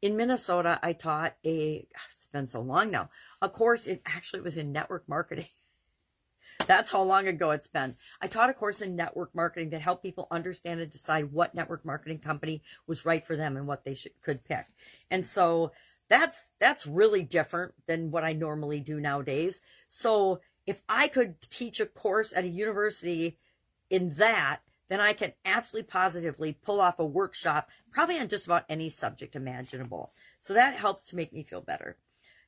in 0.01 0.15
Minnesota, 0.15 0.79
I 0.81 0.93
taught 0.93 1.35
a, 1.45 1.85
it's 2.07 2.27
been 2.27 2.47
so 2.47 2.61
long 2.61 2.91
now, 2.91 3.09
a 3.41 3.49
course, 3.49 3.87
it 3.87 4.01
actually 4.05 4.39
was 4.39 4.57
in 4.57 4.71
network 4.71 5.03
marketing. 5.09 5.47
That's 6.67 6.91
how 6.91 7.03
long 7.03 7.27
ago 7.27 7.51
it's 7.51 7.67
been. 7.67 7.95
I 8.21 8.27
taught 8.27 8.49
a 8.49 8.53
course 8.53 8.81
in 8.81 8.95
network 8.95 9.35
marketing 9.35 9.69
to 9.71 9.79
help 9.79 10.01
people 10.01 10.27
understand 10.31 10.79
and 10.79 10.91
decide 10.91 11.31
what 11.31 11.53
network 11.53 11.85
marketing 11.85 12.19
company 12.19 12.63
was 12.87 13.05
right 13.05 13.25
for 13.25 13.35
them 13.35 13.55
and 13.55 13.67
what 13.67 13.83
they 13.83 13.93
should, 13.93 14.13
could 14.23 14.43
pick. 14.43 14.65
And 15.11 15.27
so 15.27 15.73
that's 16.09 16.49
that's 16.59 16.87
really 16.87 17.21
different 17.21 17.73
than 17.85 18.09
what 18.09 18.23
I 18.23 18.33
normally 18.33 18.79
do 18.79 18.99
nowadays. 18.99 19.61
So 19.89 20.41
if 20.65 20.81
I 20.89 21.07
could 21.07 21.39
teach 21.41 21.79
a 21.79 21.85
course 21.85 22.33
at 22.35 22.45
a 22.45 22.47
university 22.47 23.37
in 23.91 24.13
that, 24.15 24.61
then 24.89 24.99
I 24.99 25.13
can 25.13 25.33
absolutely 25.45 25.87
positively 25.87 26.53
pull 26.53 26.81
off 26.81 26.97
a 26.97 27.05
workshop 27.05 27.69
probably 27.91 28.19
on 28.19 28.27
just 28.27 28.47
about 28.47 28.65
any 28.69 28.89
subject 28.89 29.35
imaginable. 29.35 30.11
So 30.39 30.55
that 30.55 30.75
helps 30.75 31.07
to 31.07 31.15
make 31.15 31.31
me 31.31 31.43
feel 31.43 31.61
better. 31.61 31.97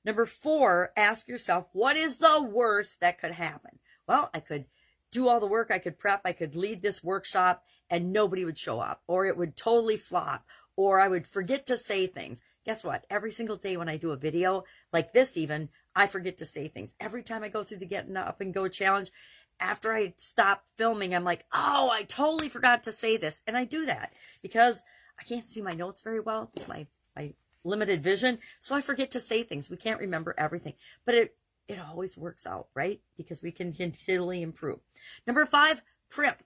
Number 0.03 0.25
four, 0.25 0.91
ask 0.95 1.27
yourself, 1.27 1.69
what 1.73 1.97
is 1.97 2.17
the 2.17 2.41
worst 2.41 3.01
that 3.01 3.19
could 3.19 3.33
happen? 3.33 3.79
Well, 4.07 4.29
I 4.33 4.39
could 4.39 4.65
do 5.11 5.27
all 5.27 5.39
the 5.39 5.45
work, 5.45 5.71
I 5.71 5.79
could 5.79 5.99
prep, 5.99 6.21
I 6.25 6.31
could 6.31 6.55
lead 6.55 6.81
this 6.81 7.03
workshop, 7.03 7.63
and 7.89 8.11
nobody 8.11 8.45
would 8.45 8.57
show 8.57 8.79
up, 8.79 9.01
or 9.07 9.25
it 9.25 9.37
would 9.37 9.55
totally 9.55 9.97
flop, 9.97 10.45
or 10.75 10.99
I 10.99 11.07
would 11.07 11.25
forget 11.25 11.65
to 11.67 11.77
say 11.77 12.07
things. 12.07 12.41
Guess 12.65 12.83
what? 12.83 13.05
Every 13.09 13.31
single 13.31 13.55
day 13.55 13.77
when 13.77 13.87
I 13.87 13.97
do 13.97 14.11
a 14.11 14.17
video, 14.17 14.65
like 14.91 15.13
this 15.13 15.37
even, 15.37 15.69
I 15.95 16.07
forget 16.07 16.37
to 16.39 16.45
say 16.45 16.67
things. 16.67 16.93
Every 16.99 17.23
time 17.23 17.43
I 17.43 17.49
go 17.49 17.63
through 17.63 17.77
the 17.77 17.85
Getting 17.85 18.17
Up 18.17 18.41
and 18.41 18.53
Go 18.53 18.67
challenge, 18.67 19.11
after 19.59 19.93
I 19.93 20.13
stop 20.17 20.63
filming, 20.75 21.15
I'm 21.15 21.23
like, 21.23 21.45
oh, 21.53 21.89
I 21.91 22.03
totally 22.03 22.49
forgot 22.49 22.83
to 22.83 22.91
say 22.91 23.17
this. 23.17 23.41
And 23.47 23.57
I 23.57 23.63
do 23.63 23.85
that 23.85 24.13
because 24.41 24.83
I 25.19 25.23
can't 25.23 25.49
see 25.49 25.61
my 25.61 25.71
notes 25.71 26.01
very 26.01 26.19
well, 26.19 26.51
my, 26.67 26.85
my 27.15 27.33
limited 27.63 28.03
vision. 28.03 28.37
So 28.59 28.75
I 28.75 28.81
forget 28.81 29.11
to 29.11 29.19
say 29.19 29.43
things. 29.43 29.69
We 29.69 29.77
can't 29.77 29.99
remember 29.99 30.35
everything. 30.37 30.73
But 31.05 31.15
it 31.15 31.35
it 31.67 31.79
always 31.79 32.17
works 32.17 32.47
out, 32.47 32.67
right? 32.73 33.01
Because 33.17 33.41
we 33.41 33.51
can 33.51 33.73
continually 33.73 34.41
improve. 34.41 34.79
Number 35.25 35.45
five, 35.45 35.81
primp. 36.09 36.37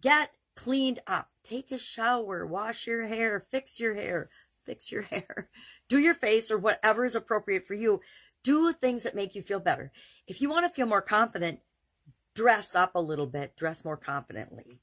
Get 0.00 0.30
cleaned 0.56 1.00
up. 1.06 1.28
Take 1.44 1.72
a 1.72 1.78
shower, 1.78 2.46
wash 2.46 2.86
your 2.86 3.06
hair, 3.06 3.46
fix 3.50 3.78
your 3.78 3.94
hair, 3.94 4.30
fix 4.64 4.90
your 4.90 5.02
hair, 5.10 5.48
do 5.88 5.98
your 5.98 6.14
face 6.14 6.50
or 6.50 6.58
whatever 6.58 7.04
is 7.04 7.14
appropriate 7.14 7.66
for 7.66 7.74
you. 7.74 8.00
Do 8.42 8.72
things 8.72 9.02
that 9.02 9.14
make 9.14 9.34
you 9.34 9.42
feel 9.42 9.60
better. 9.60 9.92
If 10.26 10.40
you 10.40 10.48
want 10.48 10.66
to 10.66 10.74
feel 10.74 10.86
more 10.86 11.02
confident, 11.02 11.60
dress 12.34 12.74
up 12.74 12.94
a 12.94 13.00
little 13.00 13.26
bit, 13.26 13.56
dress 13.56 13.84
more 13.84 13.98
confidently. 13.98 14.78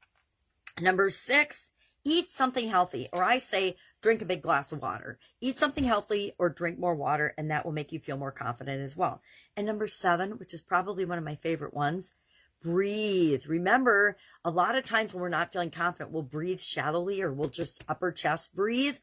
Number 0.80 1.10
six, 1.10 1.72
eat 2.04 2.30
something 2.30 2.68
healthy, 2.68 3.08
or 3.12 3.24
I 3.24 3.40
say 3.40 3.78
drink 4.02 4.22
a 4.22 4.26
big 4.26 4.42
glass 4.42 4.72
of 4.72 4.82
water. 4.82 5.20
Eat 5.42 5.60
something 5.60 5.84
healthy 5.84 6.34
or 6.38 6.50
drink 6.50 6.80
more 6.80 6.96
water, 6.96 7.34
and 7.38 7.52
that 7.52 7.66
will 7.66 7.72
make 7.72 7.92
you 7.92 8.00
feel 8.00 8.18
more 8.18 8.32
confident 8.32 8.82
as 8.82 8.96
well. 8.96 9.22
And 9.56 9.66
number 9.66 9.88
seven, 9.88 10.38
which 10.38 10.54
is 10.54 10.62
probably 10.62 11.06
one 11.06 11.18
of 11.18 11.24
my 11.24 11.36
favorite 11.36 11.74
ones, 11.74 12.14
breathe. 12.62 13.44
Remember, 13.48 14.18
a 14.44 14.50
lot 14.50 14.76
of 14.76 14.84
times 14.84 15.14
when 15.14 15.22
we're 15.22 15.30
not 15.30 15.54
feeling 15.54 15.72
confident, 15.72 16.12
we'll 16.12 16.24
breathe 16.24 16.60
shallowly 16.60 17.22
or 17.22 17.32
we'll 17.32 17.50
just 17.50 17.84
upper 17.88 18.12
chest 18.12 18.56
breathe 18.56 18.98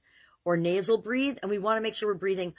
or 0.44 0.56
nasal 0.56 0.98
breathe. 0.98 1.38
And 1.42 1.50
we 1.50 1.58
want 1.58 1.78
to 1.78 1.82
make 1.82 1.94
sure 1.94 2.08
we're 2.08 2.14
breathing 2.14 2.54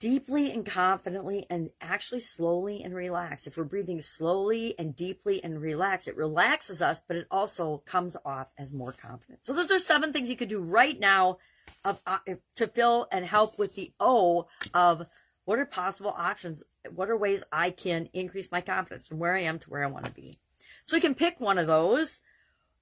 deeply 0.00 0.52
and 0.52 0.64
confidently 0.64 1.44
and 1.50 1.70
actually 1.80 2.20
slowly 2.20 2.82
and 2.82 2.94
relax. 2.94 3.46
If 3.46 3.56
we're 3.56 3.64
breathing 3.64 4.00
slowly 4.00 4.74
and 4.78 4.94
deeply 4.94 5.42
and 5.42 5.60
relax, 5.60 6.06
it 6.06 6.16
relaxes 6.16 6.80
us, 6.80 7.00
but 7.06 7.16
it 7.16 7.26
also 7.30 7.82
comes 7.84 8.16
off 8.24 8.50
as 8.56 8.72
more 8.72 8.92
confident. 8.92 9.44
So 9.44 9.52
those 9.52 9.70
are 9.70 9.78
seven 9.78 10.12
things 10.12 10.30
you 10.30 10.36
could 10.36 10.48
do 10.48 10.60
right 10.60 10.98
now 10.98 11.38
of, 11.84 12.00
uh, 12.06 12.18
to 12.56 12.66
fill 12.68 13.08
and 13.10 13.24
help 13.24 13.58
with 13.58 13.74
the 13.74 13.92
O 13.98 14.46
of 14.72 15.06
what 15.44 15.58
are 15.58 15.66
possible 15.66 16.14
options? 16.16 16.62
What 16.94 17.10
are 17.10 17.16
ways 17.16 17.42
I 17.50 17.70
can 17.70 18.08
increase 18.12 18.52
my 18.52 18.60
confidence 18.60 19.06
from 19.08 19.18
where 19.18 19.34
I 19.34 19.40
am 19.40 19.58
to 19.60 19.70
where 19.70 19.82
I 19.82 19.88
want 19.88 20.04
to 20.04 20.12
be? 20.12 20.38
So 20.84 20.96
we 20.96 21.00
can 21.00 21.14
pick 21.14 21.40
one 21.40 21.58
of 21.58 21.66
those 21.66 22.20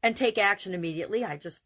and 0.02 0.16
take 0.16 0.36
action 0.36 0.74
immediately. 0.74 1.24
I 1.24 1.36
just 1.36 1.62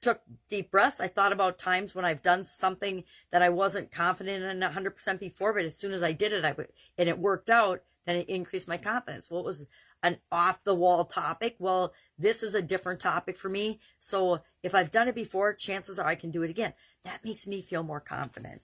took 0.00 0.20
deep 0.48 0.70
breaths. 0.70 1.00
I 1.00 1.08
thought 1.08 1.32
about 1.32 1.58
times 1.58 1.94
when 1.94 2.04
I've 2.04 2.22
done 2.22 2.44
something 2.44 3.04
that 3.30 3.42
I 3.42 3.48
wasn't 3.48 3.90
confident 3.90 4.44
in 4.44 4.60
100% 4.60 5.18
before, 5.18 5.52
but 5.52 5.64
as 5.64 5.76
soon 5.76 5.92
as 5.92 6.02
I 6.02 6.12
did 6.12 6.32
it, 6.32 6.44
I 6.44 6.54
and 6.98 7.08
it 7.08 7.18
worked 7.18 7.50
out, 7.50 7.82
then 8.04 8.16
it 8.16 8.28
increased 8.28 8.68
my 8.68 8.76
confidence. 8.76 9.30
What 9.30 9.44
was 9.44 9.66
an 10.02 10.18
off 10.30 10.62
the 10.64 10.74
wall 10.74 11.06
topic? 11.06 11.56
Well, 11.58 11.94
this 12.18 12.42
is 12.42 12.54
a 12.54 12.62
different 12.62 13.00
topic 13.00 13.38
for 13.38 13.48
me. 13.48 13.80
So 14.00 14.42
if 14.62 14.74
I've 14.74 14.90
done 14.90 15.08
it 15.08 15.14
before, 15.14 15.54
chances 15.54 15.98
are 15.98 16.06
I 16.06 16.14
can 16.14 16.30
do 16.30 16.42
it 16.42 16.50
again. 16.50 16.74
That 17.04 17.24
makes 17.24 17.46
me 17.46 17.62
feel 17.62 17.82
more 17.82 18.00
confident. 18.00 18.60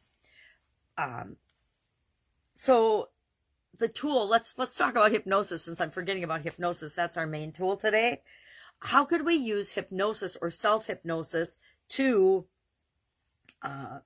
Um, 0.98 1.36
so 2.52 3.08
the 3.78 3.88
tool, 3.88 4.28
let's, 4.28 4.58
let's 4.58 4.74
talk 4.74 4.90
about 4.90 5.12
hypnosis 5.12 5.62
since 5.62 5.80
I'm 5.80 5.90
forgetting 5.90 6.24
about 6.24 6.42
hypnosis. 6.42 6.92
That's 6.92 7.16
our 7.16 7.26
main 7.26 7.52
tool 7.52 7.78
today 7.78 8.20
how 8.80 9.04
could 9.04 9.24
we 9.24 9.34
use 9.34 9.72
hypnosis 9.72 10.36
or 10.40 10.50
self 10.50 10.86
hypnosis 10.86 11.58
to 11.90 12.46
uh, 13.62 13.98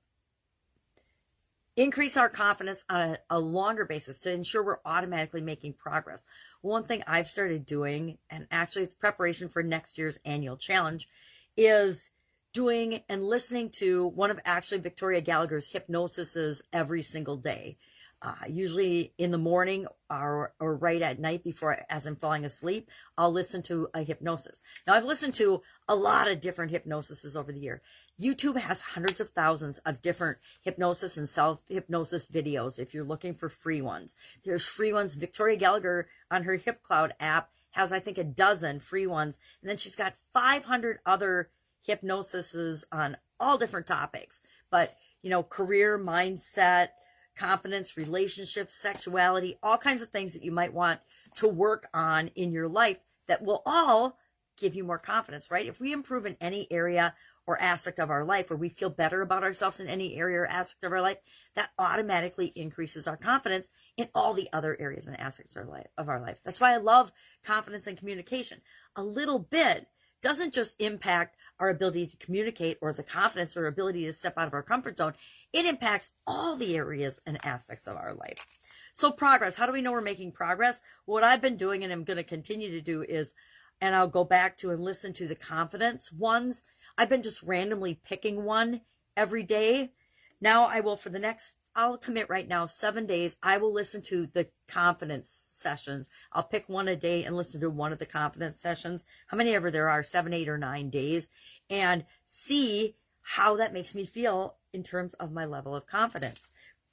increase 1.76 2.16
our 2.16 2.28
confidence 2.28 2.84
on 2.90 3.00
a, 3.00 3.18
a, 3.30 3.38
longer 3.38 3.84
basis 3.84 4.18
to 4.20 4.30
ensure 4.32 4.62
we're 4.64 4.78
automatically 4.84 5.40
making 5.40 5.74
progress? 5.74 6.26
One 6.60 6.84
thing 6.84 7.02
I've 7.06 7.28
started 7.28 7.66
doing, 7.66 8.18
and 8.30 8.46
actually 8.50 8.82
it's 8.82 8.94
preparation 8.94 9.48
for 9.48 9.62
next 9.62 9.96
year's 9.96 10.18
annual 10.24 10.56
challenge, 10.56 11.08
is 11.56 12.10
doing 12.52 13.02
and 13.08 13.22
listening 13.24 13.68
to 13.68 14.08
one 14.08 14.30
of 14.30 14.40
actually 14.44 14.78
Victoria 14.78 15.20
Gallagher's 15.20 15.70
hypnosises 15.70 16.62
every 16.72 17.02
single 17.02 17.36
day 17.36 17.76
uh, 18.24 18.34
usually 18.48 19.12
in 19.18 19.30
the 19.30 19.38
morning 19.38 19.86
or, 20.10 20.54
or 20.58 20.76
right 20.76 21.02
at 21.02 21.20
night 21.20 21.44
before 21.44 21.84
as 21.90 22.06
I'm 22.06 22.16
falling 22.16 22.46
asleep, 22.46 22.90
I'll 23.18 23.30
listen 23.30 23.62
to 23.64 23.88
a 23.92 24.02
hypnosis. 24.02 24.62
Now 24.86 24.94
I've 24.94 25.04
listened 25.04 25.34
to 25.34 25.60
a 25.88 25.94
lot 25.94 26.28
of 26.28 26.40
different 26.40 26.72
hypnosises 26.72 27.36
over 27.36 27.52
the 27.52 27.60
year. 27.60 27.82
YouTube 28.18 28.56
has 28.56 28.80
hundreds 28.80 29.20
of 29.20 29.28
thousands 29.30 29.78
of 29.80 30.00
different 30.00 30.38
hypnosis 30.62 31.18
and 31.18 31.28
self 31.28 31.60
hypnosis 31.68 32.26
videos 32.26 32.78
if 32.78 32.94
you're 32.94 33.04
looking 33.04 33.34
for 33.34 33.50
free 33.50 33.82
ones. 33.82 34.14
There's 34.44 34.64
free 34.64 34.92
ones. 34.92 35.16
Victoria 35.16 35.56
Gallagher 35.56 36.08
on 36.30 36.44
her 36.44 36.56
HypnoCloud 36.56 37.10
app 37.20 37.50
has, 37.72 37.92
I 37.92 38.00
think, 38.00 38.16
a 38.16 38.24
dozen 38.24 38.80
free 38.80 39.06
ones. 39.06 39.38
And 39.60 39.68
then 39.68 39.76
she's 39.76 39.96
got 39.96 40.14
500 40.32 41.00
other 41.04 41.50
hypnosises 41.86 42.84
on 42.90 43.18
all 43.38 43.58
different 43.58 43.86
topics. 43.86 44.40
But, 44.70 44.94
you 45.22 45.28
know, 45.28 45.42
career, 45.42 45.98
mindset, 45.98 46.88
confidence, 47.36 47.96
relationships, 47.96 48.74
sexuality, 48.74 49.58
all 49.62 49.78
kinds 49.78 50.02
of 50.02 50.10
things 50.10 50.32
that 50.32 50.44
you 50.44 50.52
might 50.52 50.72
want 50.72 51.00
to 51.36 51.48
work 51.48 51.86
on 51.92 52.28
in 52.28 52.52
your 52.52 52.68
life 52.68 52.98
that 53.28 53.42
will 53.42 53.62
all 53.66 54.18
give 54.56 54.74
you 54.74 54.84
more 54.84 54.98
confidence, 54.98 55.50
right? 55.50 55.66
If 55.66 55.80
we 55.80 55.92
improve 55.92 56.26
in 56.26 56.36
any 56.40 56.68
area 56.70 57.14
or 57.46 57.60
aspect 57.60 57.98
of 57.98 58.10
our 58.10 58.24
life, 58.24 58.50
or 58.50 58.56
we 58.56 58.68
feel 58.68 58.88
better 58.88 59.20
about 59.20 59.42
ourselves 59.42 59.80
in 59.80 59.88
any 59.88 60.16
area 60.16 60.40
or 60.40 60.46
aspect 60.46 60.84
of 60.84 60.92
our 60.92 61.02
life, 61.02 61.18
that 61.56 61.70
automatically 61.78 62.46
increases 62.54 63.06
our 63.06 63.16
confidence 63.16 63.68
in 63.96 64.08
all 64.14 64.32
the 64.32 64.48
other 64.52 64.76
areas 64.80 65.06
and 65.06 65.18
aspects 65.20 65.54
of 65.56 65.62
our 65.62 65.68
life. 65.68 65.86
Of 65.98 66.08
our 66.08 66.20
life. 66.20 66.40
That's 66.44 66.60
why 66.60 66.72
I 66.72 66.78
love 66.78 67.12
confidence 67.44 67.86
and 67.86 67.98
communication. 67.98 68.60
A 68.96 69.02
little 69.02 69.38
bit 69.38 69.88
doesn't 70.22 70.54
just 70.54 70.80
impact 70.80 71.36
our 71.60 71.68
ability 71.68 72.06
to 72.06 72.16
communicate 72.16 72.78
or 72.80 72.94
the 72.94 73.02
confidence 73.02 73.58
or 73.58 73.66
ability 73.66 74.06
to 74.06 74.12
step 74.12 74.38
out 74.38 74.46
of 74.46 74.54
our 74.54 74.62
comfort 74.62 74.96
zone. 74.96 75.12
It 75.54 75.66
impacts 75.66 76.10
all 76.26 76.56
the 76.56 76.76
areas 76.76 77.20
and 77.26 77.42
aspects 77.46 77.86
of 77.86 77.96
our 77.96 78.12
life. 78.12 78.44
So 78.92 79.12
progress, 79.12 79.54
how 79.54 79.66
do 79.66 79.72
we 79.72 79.82
know 79.82 79.92
we're 79.92 80.00
making 80.00 80.32
progress? 80.32 80.80
What 81.06 81.22
I've 81.22 81.40
been 81.40 81.56
doing 81.56 81.84
and 81.84 81.92
I'm 81.92 82.02
going 82.02 82.16
to 82.16 82.24
continue 82.24 82.72
to 82.72 82.80
do 82.80 83.02
is, 83.02 83.32
and 83.80 83.94
I'll 83.94 84.08
go 84.08 84.24
back 84.24 84.58
to 84.58 84.72
and 84.72 84.82
listen 84.82 85.12
to 85.14 85.28
the 85.28 85.36
confidence 85.36 86.10
ones. 86.10 86.64
I've 86.98 87.08
been 87.08 87.22
just 87.22 87.42
randomly 87.44 88.00
picking 88.04 88.44
one 88.44 88.80
every 89.16 89.44
day. 89.44 89.92
Now 90.40 90.66
I 90.66 90.80
will 90.80 90.96
for 90.96 91.10
the 91.10 91.20
next 91.20 91.56
I'll 91.76 91.98
commit 91.98 92.30
right 92.30 92.46
now 92.46 92.66
seven 92.66 93.04
days. 93.04 93.36
I 93.42 93.56
will 93.56 93.72
listen 93.72 94.00
to 94.02 94.26
the 94.26 94.46
confidence 94.68 95.28
sessions. 95.28 96.08
I'll 96.32 96.44
pick 96.44 96.68
one 96.68 96.86
a 96.86 96.94
day 96.94 97.24
and 97.24 97.36
listen 97.36 97.60
to 97.62 97.70
one 97.70 97.92
of 97.92 97.98
the 97.98 98.06
confidence 98.06 98.60
sessions, 98.60 99.04
how 99.26 99.36
many 99.36 99.54
ever 99.54 99.72
there 99.72 99.90
are, 99.90 100.04
seven, 100.04 100.32
eight, 100.32 100.48
or 100.48 100.56
nine 100.56 100.88
days, 100.88 101.28
and 101.68 102.04
see 102.26 102.94
how 103.24 103.56
that 103.56 103.72
makes 103.72 103.94
me 103.94 104.04
feel 104.04 104.56
in 104.72 104.82
terms 104.82 105.14
of 105.14 105.32
my 105.32 105.46
level 105.46 105.74
of 105.74 105.86
confidence 105.86 106.50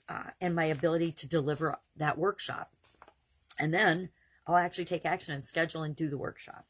uh, 0.10 0.32
and 0.40 0.56
my 0.56 0.66
ability 0.66 1.12
to 1.12 1.28
deliver 1.28 1.78
that 1.98 2.18
workshop. 2.18 2.72
And 3.60 3.74
then 3.74 4.10
I'll 4.48 4.56
actually 4.56 4.86
take 4.86 5.06
action 5.06 5.34
and 5.34 5.46
schedule 5.46 5.84
and 5.84 5.96
do 5.96 6.10
the 6.10 6.18
workshop. 6.18 6.66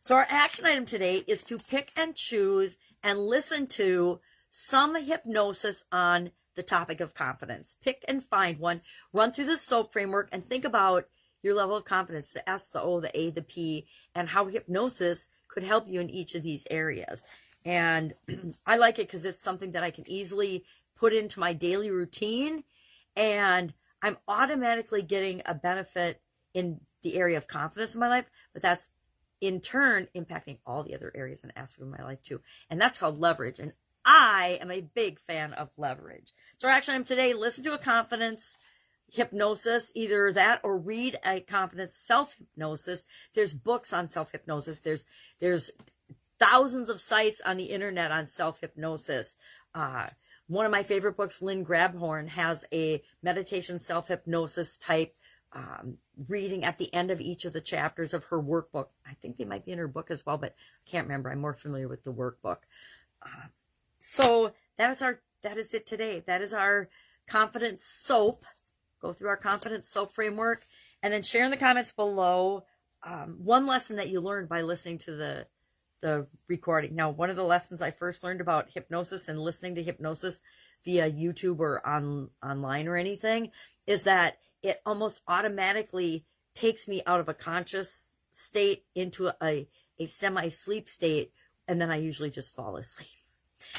So 0.00 0.16
our 0.16 0.26
action 0.28 0.66
item 0.66 0.84
today 0.84 1.24
is 1.26 1.42
to 1.44 1.58
pick 1.58 1.92
and 1.96 2.14
choose 2.14 2.76
and 3.02 3.18
listen 3.18 3.66
to 3.68 4.20
some 4.50 4.94
hypnosis 4.96 5.84
on 5.92 6.30
the 6.56 6.62
topic 6.62 7.00
of 7.00 7.14
confidence. 7.14 7.76
Pick 7.80 8.04
and 8.08 8.22
find 8.22 8.58
one, 8.58 8.80
run 9.12 9.32
through 9.32 9.46
the 9.46 9.56
SOAP 9.56 9.92
framework 9.92 10.28
and 10.32 10.44
think 10.44 10.64
about 10.64 11.08
your 11.42 11.54
level 11.54 11.76
of 11.76 11.84
confidence, 11.84 12.32
the 12.32 12.48
S, 12.48 12.70
the 12.70 12.82
O, 12.82 13.00
the 13.00 13.16
A, 13.18 13.30
the 13.30 13.42
P, 13.42 13.86
and 14.14 14.28
how 14.28 14.46
hypnosis 14.46 15.28
could 15.46 15.62
help 15.62 15.86
you 15.88 16.00
in 16.00 16.10
each 16.10 16.34
of 16.34 16.42
these 16.42 16.66
areas. 16.70 17.22
And 17.68 18.14
I 18.66 18.78
like 18.78 18.98
it 18.98 19.08
because 19.08 19.26
it's 19.26 19.42
something 19.42 19.72
that 19.72 19.84
I 19.84 19.90
can 19.90 20.10
easily 20.10 20.64
put 20.96 21.12
into 21.12 21.38
my 21.38 21.52
daily 21.52 21.90
routine. 21.90 22.64
And 23.14 23.74
I'm 24.02 24.16
automatically 24.26 25.02
getting 25.02 25.42
a 25.44 25.54
benefit 25.54 26.22
in 26.54 26.80
the 27.02 27.16
area 27.16 27.36
of 27.36 27.46
confidence 27.46 27.92
in 27.92 28.00
my 28.00 28.08
life, 28.08 28.30
but 28.54 28.62
that's 28.62 28.88
in 29.42 29.60
turn 29.60 30.08
impacting 30.16 30.58
all 30.66 30.82
the 30.82 30.94
other 30.94 31.12
areas 31.14 31.42
and 31.42 31.52
aspects 31.56 31.82
of 31.82 31.88
my 31.88 32.02
life 32.02 32.22
too. 32.22 32.40
And 32.70 32.80
that's 32.80 32.98
called 32.98 33.20
leverage. 33.20 33.58
And 33.58 33.72
I 34.02 34.58
am 34.62 34.70
a 34.70 34.80
big 34.80 35.20
fan 35.20 35.52
of 35.52 35.68
leverage. 35.76 36.32
So 36.56 36.68
actually, 36.68 36.94
I'm 36.94 37.04
today 37.04 37.34
listen 37.34 37.62
to 37.64 37.74
a 37.74 37.78
confidence 37.78 38.56
hypnosis, 39.10 39.92
either 39.94 40.32
that 40.32 40.60
or 40.64 40.78
read 40.78 41.18
a 41.24 41.40
confidence 41.40 41.94
self 41.94 42.34
hypnosis. 42.38 43.04
There's 43.34 43.52
books 43.52 43.92
on 43.92 44.08
self 44.08 44.32
hypnosis. 44.32 44.80
There's 44.80 45.04
there's 45.38 45.70
thousands 46.38 46.88
of 46.88 47.00
sites 47.00 47.40
on 47.44 47.56
the 47.56 47.66
internet 47.66 48.10
on 48.10 48.26
self 48.26 48.60
hypnosis. 48.60 49.36
Uh, 49.74 50.08
one 50.46 50.64
of 50.64 50.72
my 50.72 50.82
favorite 50.82 51.16
books, 51.16 51.42
Lynn 51.42 51.64
Grabhorn, 51.64 52.28
has 52.28 52.64
a 52.72 53.02
meditation 53.22 53.78
self 53.78 54.08
hypnosis 54.08 54.76
type 54.76 55.14
um, 55.52 55.98
reading 56.26 56.64
at 56.64 56.78
the 56.78 56.92
end 56.94 57.10
of 57.10 57.20
each 57.20 57.44
of 57.44 57.52
the 57.52 57.60
chapters 57.60 58.12
of 58.14 58.24
her 58.24 58.42
workbook. 58.42 58.88
I 59.06 59.14
think 59.14 59.36
they 59.36 59.44
might 59.44 59.64
be 59.64 59.72
in 59.72 59.78
her 59.78 59.88
book 59.88 60.10
as 60.10 60.24
well, 60.24 60.38
but 60.38 60.54
I 60.86 60.90
can't 60.90 61.06
remember. 61.06 61.30
I'm 61.30 61.40
more 61.40 61.54
familiar 61.54 61.88
with 61.88 62.04
the 62.04 62.12
workbook. 62.12 62.58
Uh, 63.22 63.48
so 63.98 64.52
that 64.76 64.90
is 64.90 65.02
our 65.02 65.20
that 65.42 65.56
is 65.56 65.74
it 65.74 65.86
today. 65.86 66.22
That 66.26 66.42
is 66.42 66.52
our 66.52 66.88
confidence 67.26 67.82
soap. 67.84 68.44
Go 69.00 69.12
through 69.12 69.28
our 69.28 69.36
confidence 69.36 69.88
soap 69.88 70.14
framework 70.14 70.62
and 71.02 71.12
then 71.12 71.22
share 71.22 71.44
in 71.44 71.50
the 71.50 71.56
comments 71.56 71.92
below 71.92 72.64
um, 73.04 73.36
one 73.42 73.66
lesson 73.66 73.96
that 73.96 74.08
you 74.08 74.20
learned 74.20 74.48
by 74.48 74.62
listening 74.62 74.98
to 74.98 75.14
the 75.14 75.46
the 76.00 76.26
recording. 76.46 76.94
Now, 76.94 77.10
one 77.10 77.30
of 77.30 77.36
the 77.36 77.44
lessons 77.44 77.82
I 77.82 77.90
first 77.90 78.22
learned 78.22 78.40
about 78.40 78.70
hypnosis 78.72 79.28
and 79.28 79.40
listening 79.40 79.74
to 79.76 79.82
hypnosis 79.82 80.42
via 80.84 81.10
YouTube 81.10 81.58
or 81.58 81.84
on 81.86 82.30
online 82.42 82.88
or 82.88 82.96
anything 82.96 83.50
is 83.86 84.04
that 84.04 84.38
it 84.62 84.80
almost 84.86 85.22
automatically 85.28 86.24
takes 86.54 86.88
me 86.88 87.02
out 87.06 87.20
of 87.20 87.28
a 87.28 87.34
conscious 87.34 88.12
state 88.32 88.84
into 88.94 89.32
a, 89.42 89.68
a 89.98 90.06
semi 90.06 90.48
sleep 90.48 90.88
state, 90.88 91.32
and 91.66 91.80
then 91.80 91.90
I 91.90 91.96
usually 91.96 92.30
just 92.30 92.54
fall 92.54 92.76
asleep. 92.76 93.08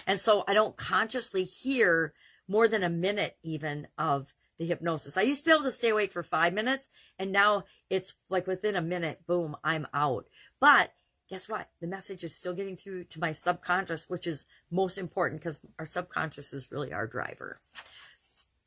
And 0.06 0.20
so 0.20 0.44
I 0.48 0.54
don't 0.54 0.76
consciously 0.76 1.44
hear 1.44 2.14
more 2.48 2.68
than 2.68 2.84
a 2.84 2.90
minute 2.90 3.38
even 3.44 3.88
of 3.98 4.34
the 4.58 4.66
hypnosis. 4.66 5.18
I 5.18 5.22
used 5.22 5.40
to 5.42 5.46
be 5.46 5.52
able 5.52 5.64
to 5.64 5.72
stay 5.72 5.90
awake 5.90 6.12
for 6.12 6.24
five 6.24 6.54
minutes, 6.54 6.90
and 7.18 7.32
now 7.32 7.64
it's 7.90 8.14
like 8.30 8.46
within 8.46 8.76
a 8.76 8.82
minute, 8.82 9.22
boom, 9.26 9.56
I'm 9.64 9.88
out. 9.94 10.26
But 10.60 10.92
guess 11.30 11.48
what? 11.48 11.70
The 11.80 11.88
message 11.88 12.24
is 12.24 12.36
still 12.36 12.54
getting 12.54 12.76
through 12.76 13.06
to 13.06 13.20
my 13.20 13.32
subconscious, 13.32 14.10
which 14.10 14.28
is 14.28 14.46
most 14.72 14.98
important 14.98 15.42
because 15.42 15.60
our 15.78 15.86
subconscious 15.86 16.54
is 16.54 16.72
really 16.72 16.92
our 16.92 17.08
driver. 17.08 17.60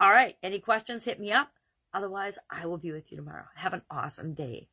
All 0.00 0.11
right. 0.11 0.37
Any 0.42 0.59
questions? 0.59 1.04
Hit 1.04 1.21
me 1.21 1.33
up. 1.33 1.50
Otherwise, 1.92 2.38
I 2.50 2.66
will 2.66 2.78
be 2.78 2.92
with 2.92 3.11
you 3.11 3.16
tomorrow. 3.16 3.45
Have 3.54 3.75
an 3.75 3.83
awesome 3.90 4.33
day. 4.33 4.69